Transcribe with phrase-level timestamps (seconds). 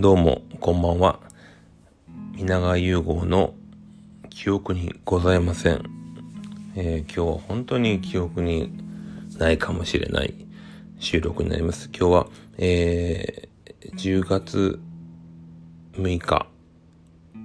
[0.00, 1.18] どうも、こんばんは。
[2.36, 3.54] 皆川融合の
[4.30, 5.82] 記憶にございません。
[6.76, 8.72] えー、今日は本当に記憶に
[9.38, 10.46] ないかもしれない
[11.00, 11.90] 収録になります。
[11.92, 12.26] 今日は、
[12.58, 14.78] えー、10月
[15.94, 16.46] 6日、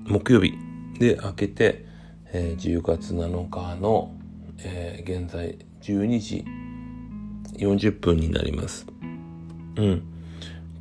[0.06, 0.54] 木曜日
[1.00, 1.88] で明けて、
[2.34, 4.16] えー、10月7日の、
[4.60, 6.46] え、現在12時
[7.58, 8.86] 40分になります。
[9.76, 10.13] うん。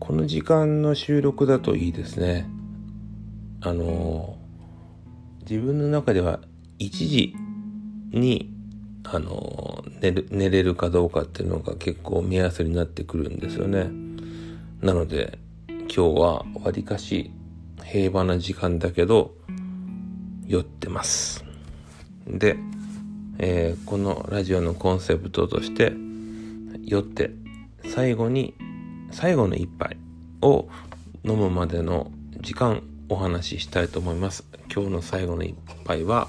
[0.02, 2.50] この時間の収録だといいですね。
[3.60, 4.36] あの
[5.48, 6.40] 自分の中では
[6.80, 7.36] 1時
[8.10, 8.52] に、
[9.04, 13.92] あの寝る、寝れるかどうかっていうのが結構目安になってくるんですよね。
[14.80, 15.38] なので、
[15.68, 17.30] 今日はわりかし
[17.84, 19.36] 平和な時間だけど、
[20.48, 21.44] 酔ってます。
[22.26, 22.56] で、
[23.38, 25.92] えー、このラジオのコンセプトとして、
[26.84, 27.30] 酔って
[27.84, 28.56] 最後に
[29.12, 29.96] 最後の一杯
[30.40, 30.68] を
[31.22, 32.10] 飲むまでの
[32.40, 34.44] 時間お話ししたいと思います。
[34.74, 36.28] 今日の最後の一杯は、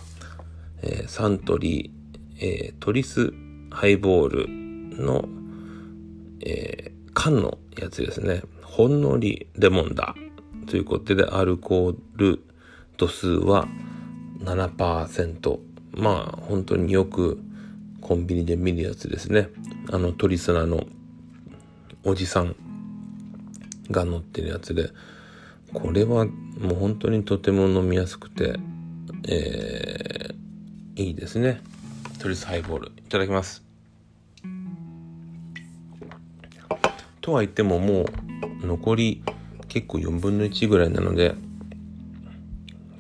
[0.82, 3.34] えー、サントリー、えー、トリス
[3.72, 5.26] ハイボールの、
[6.42, 8.44] えー、缶のやつですね。
[8.62, 10.14] ほんのりレモンだ。
[10.68, 12.44] ということで、アルコール
[12.98, 13.66] 度数は
[14.40, 15.60] 7%。
[15.94, 17.40] まあ、本当によく
[18.02, 19.50] コンビニで見るやつですね。
[19.90, 20.86] あの、トリスナの
[22.04, 22.56] おじさん
[23.94, 24.90] が乗ってるやつで、
[25.74, 28.60] これはもう本当にとても飲みやすくて、
[29.30, 31.62] えー、いいですね。
[32.20, 32.92] トリスハイボール。
[32.98, 33.64] いただきます。
[37.22, 38.02] とは言ってもも
[38.64, 39.24] う残り
[39.70, 41.36] 結構4分の1ぐらいなので、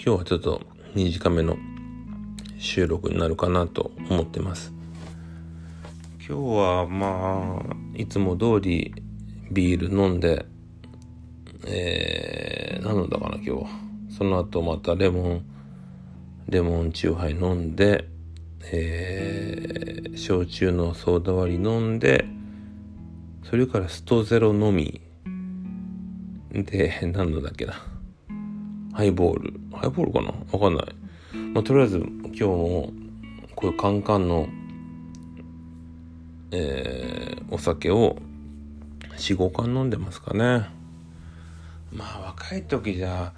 [0.03, 0.61] 今日はちょっと
[0.95, 1.57] 短めの
[2.57, 4.73] 収録になるかなと思ってます。
[6.25, 8.95] 今日はまあ、いつも通り
[9.51, 10.45] ビール飲んで、
[11.65, 13.65] えー、何飲んだかな今日
[14.15, 15.45] その後またレモン
[16.49, 18.07] レモンチューハイ飲んで、
[18.71, 22.25] えー、焼酎のソーダ割り飲んで
[23.43, 25.01] それからストゼロのみ。
[26.51, 27.73] で何のだっけな。
[28.93, 29.53] ハイボール。
[29.73, 30.33] ハイボールかな？
[30.51, 30.85] わかんない、
[31.53, 32.93] まあ、とりあえず今日も
[33.55, 34.47] こういうカンカンの
[36.51, 38.17] えー、お酒を
[39.17, 40.69] 45缶飲んでますかね。
[41.93, 43.33] まあ若い時じゃ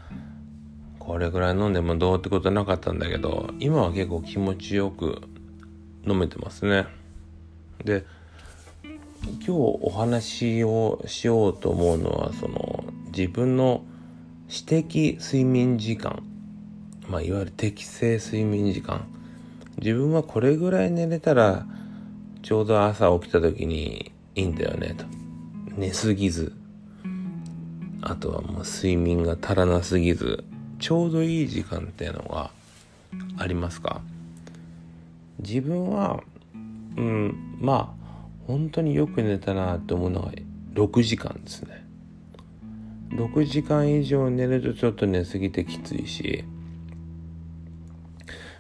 [1.00, 5.22] これぐらい飲んでもどうってことなかったんだけど今は結構気持ちよく
[6.08, 6.88] 飲めてますね。
[7.84, 8.06] で
[9.24, 13.84] 今日お話をしようと思うのはその自分の
[14.48, 16.24] 私的睡眠時間。
[17.08, 19.08] まあいわゆる適正睡眠時間。
[19.78, 21.66] 自分はこれぐらい寝れたら
[22.42, 25.06] ちょうど朝起きた時にいいんだよねと。
[25.76, 26.54] 寝すぎず。
[28.08, 30.44] あとはもう睡眠が足らなすぎず
[30.80, 32.52] ちょうどいい時間っていうのが
[33.38, 34.02] ありますか？
[35.40, 36.22] 自分は
[36.96, 38.06] うんまあ
[38.48, 40.32] 本当によく寝たなと思うのが
[40.76, 41.84] 6時間ですね。
[43.10, 46.44] 6時間以上寝るとちょっと寝すぎてきついし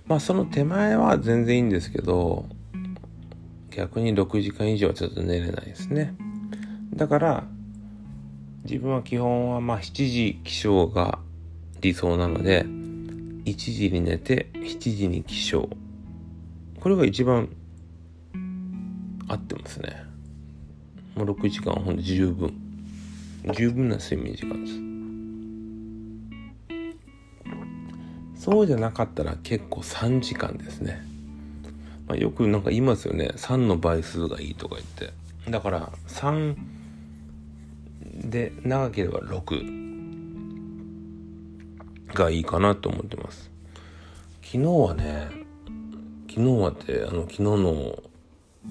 [0.07, 2.45] まあその手前は全然いいんですけど
[3.69, 6.15] 逆に6時間以上はちょっと寝れないですね。
[6.93, 7.43] だから
[8.65, 11.19] 自分は基本はまあ7時起床が
[11.81, 15.67] 理想なので1時に寝て7時に起床。
[16.79, 17.47] これが一番
[19.27, 20.03] 合ってますね。
[21.15, 22.53] もう6時間ほんと十分。
[23.55, 24.71] 十分な睡眠時間で
[28.35, 28.43] す。
[28.43, 31.03] そうじゃなかったら結構3時間ですね、
[32.07, 33.29] まあ、よくなんか言いますよね。
[33.35, 35.13] 3の倍数がいいとか言って。
[35.51, 36.55] だから3
[38.15, 39.85] で長ければ6
[42.13, 43.51] がいいかなと思ってます。
[44.41, 45.29] 昨日はね
[46.29, 48.03] 昨日はってあの昨日の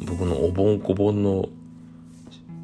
[0.06, 1.49] 僕のお盆こぼんの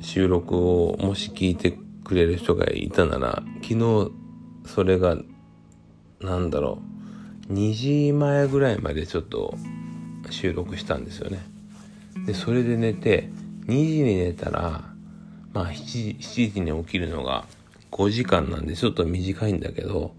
[0.00, 4.10] 収録をもし聞いてくれる人がいたなら昨日
[4.66, 5.16] それが
[6.20, 6.80] なんだろ
[7.48, 7.74] う2
[8.08, 9.54] 時前ぐらいまでちょっと
[10.30, 11.40] 収録したんですよね。
[12.26, 13.30] でそれで寝て
[13.66, 14.89] 2時に寝たら
[15.52, 17.44] まあ7時 ,7 時に起きるのが
[17.90, 20.14] 5時間なんでちょっと短いんだけど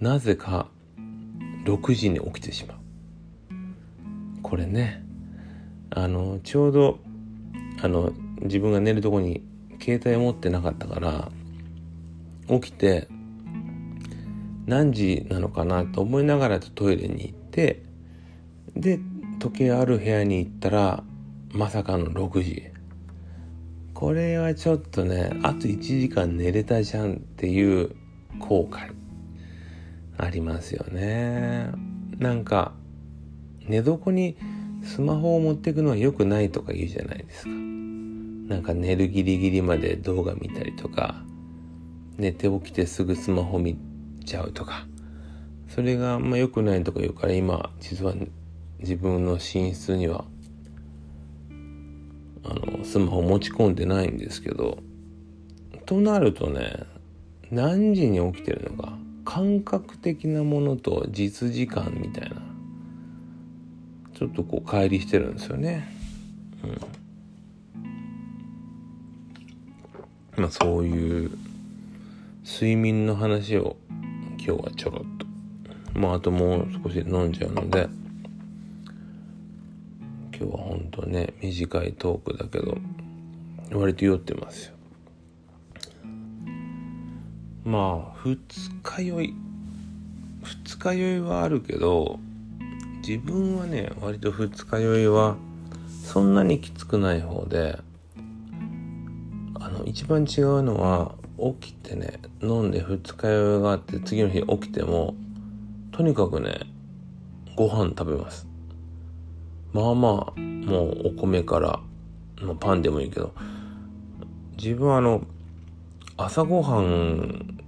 [0.00, 0.68] なぜか
[1.64, 2.76] 6時に起きてしまう。
[4.42, 5.04] これね
[5.90, 6.98] あのちょうど
[7.80, 8.12] あの
[8.42, 9.42] 自分が寝るとこに
[9.80, 11.30] 携帯を持ってなかったから
[12.48, 13.08] 起きて
[14.66, 17.82] 何時なのかなと思いながらトイレに行って
[18.76, 18.98] で
[19.38, 21.04] 時計ある部屋に行ったら
[21.52, 22.71] まさかの6時。
[24.02, 27.94] これはちょっとねあと1時間寝れたじゃんっていう
[28.40, 28.92] 後悔
[30.18, 31.70] ありますよね。
[32.18, 32.72] なんか
[33.60, 34.36] 寝床に
[34.82, 37.50] スマホを持っていくのは良くないとか言うじゃないですか。
[37.50, 41.22] なんか寝るギリギリまで動画見たりとか
[42.18, 43.78] 寝て起きてすぐスマホ見
[44.24, 44.84] ちゃうとか。
[45.68, 48.14] それがま良くないとか言うから今実は
[48.80, 50.24] 自分の寝室には
[52.44, 54.78] あのスマホ持ち込んでないんですけど
[55.86, 56.84] となるとね
[57.50, 62.36] 何時に起きてるのか感覚的なものと実時間みたいな
[64.14, 65.88] ちょっとこう乖離してるんですよね。
[66.62, 66.66] う
[70.40, 71.30] ん、まあそういう
[72.44, 73.76] 睡眠の話を
[74.38, 75.26] 今日はちょろっと
[75.98, 77.88] まああともう少し飲んじゃうので
[80.42, 82.76] 今日は本当ね短いトークだけど
[83.72, 84.72] 割と酔ってますよ。
[87.64, 88.36] まあ二
[88.82, 89.34] 日酔い
[90.42, 92.18] 二日酔いはあるけど
[93.06, 95.36] 自分はね割と二日酔いは
[96.04, 97.78] そんなにきつくない方で
[99.54, 101.14] あの一番違うのは
[101.60, 105.14] 起きてね飲んで二日酔いがあって次の日起きても
[105.92, 106.62] とにかくね
[107.54, 108.51] ご飯食べます。
[109.72, 111.80] まあまあもうお米から、
[112.40, 113.34] まあ、パンでもいいけど
[114.56, 115.22] 自分はあの
[116.16, 117.58] 朝ごはん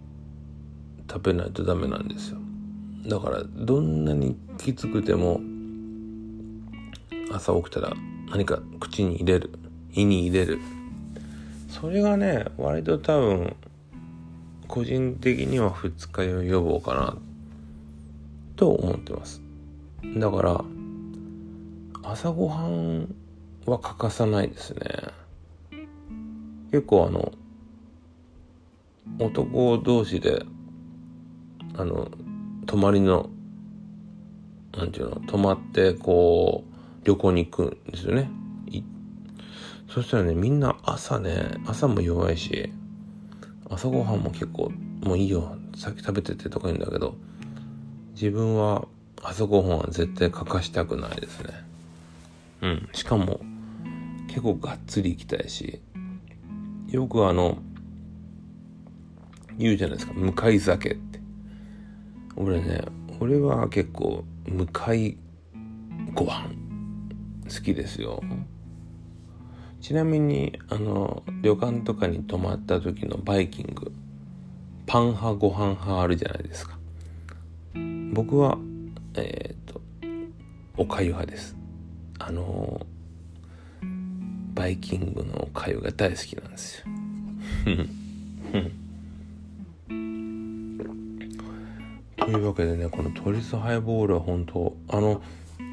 [1.10, 2.38] 食べないとダメなんですよ。
[3.06, 5.40] だからどんなにきつくても
[7.32, 7.92] 朝起きたら
[8.30, 9.50] 何か口に入れる
[9.92, 10.58] 胃に入れる。
[11.68, 13.56] それがね割と多分
[14.68, 17.16] 個人的には二日酔い予防かな
[18.56, 19.40] と思ってます。
[20.16, 20.64] だから
[22.06, 23.14] 朝ごはん
[23.64, 24.80] は欠かさないですね。
[26.70, 27.32] 結構あの
[29.18, 30.44] 男同士で
[31.76, 32.10] あの
[32.66, 33.30] 泊まりの
[34.76, 38.30] なんていうの泊まってこう旅行に行くんですよね。
[39.88, 42.72] そしたらねみんな朝ね朝も弱いし
[43.70, 44.72] 朝ごはんも結構
[45.02, 47.16] もういいよ先食べててとか言うんだけど
[48.14, 48.88] 自分は
[49.22, 51.73] 朝ごはんは絶対欠かしたくないですね。
[52.64, 52.88] うん。
[52.92, 53.40] しかも、
[54.26, 55.82] 結構がっつり行きたいし、
[56.88, 57.58] よくあの、
[59.58, 61.20] 言うじゃないですか、向かい酒って。
[62.36, 62.80] 俺ね、
[63.20, 65.18] 俺は結構、向かい
[66.14, 66.48] ご飯
[67.44, 68.22] 好きですよ。
[69.82, 73.92] ちなみに、あの、旅館とかに泊まった時のバイキング、
[74.86, 76.78] パン派、ご飯派あるじゃないですか。
[78.14, 78.56] 僕は、
[79.16, 79.82] えっ、ー、と、
[80.78, 81.63] おかゆ派です。
[82.18, 82.86] あの
[84.54, 86.86] バイキングの粥が大好きなんですよ。
[92.16, 95.20] というわけでねこのトリスハイボールは本当あの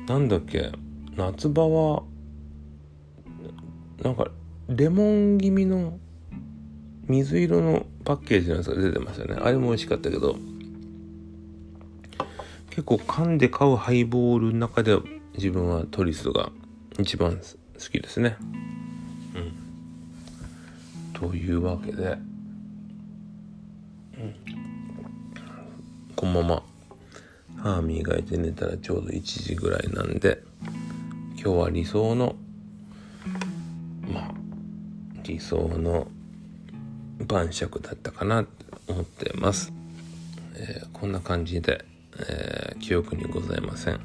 [0.08, 0.72] なんだっけ
[1.16, 2.04] 夏場は
[4.04, 4.28] なんか
[4.68, 5.98] レモン気味の
[7.08, 10.36] 水色のパッケージのやつが出てましたねあれも美味しかったけど
[12.70, 14.98] 結構缶で買うハイボールの中で
[15.36, 16.52] 自分はトリスが
[17.00, 17.44] 一番好
[17.80, 18.38] きですね。
[19.36, 19.54] うん。
[21.14, 22.18] というわけで、
[24.18, 24.36] うん、
[26.16, 26.64] このまま
[27.64, 30.44] 歯磨いて寝たらちょうど1時ぐらいなんで
[31.36, 32.36] 今日は理想の
[34.02, 34.32] まあ
[35.24, 36.08] 理想の
[37.26, 39.72] 晩酌だったかなって思ってます。
[40.56, 41.86] えー、こんな感じで、
[42.20, 44.00] えー、記憶にございません。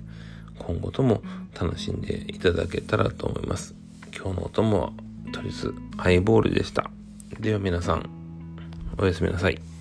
[0.58, 1.22] 今後とも
[1.58, 3.74] 楽しんでいただけたらと思います。
[4.16, 4.92] 今日のお供は
[5.32, 6.90] トリスハイボールでした。
[7.40, 8.08] では皆さん、
[8.98, 9.75] おやすみなさい。